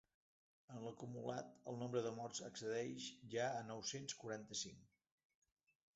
[0.75, 3.05] En l’acumulat, el nombre de morts ascendeix
[3.37, 4.93] ja a nou-cents quaranta-cinc.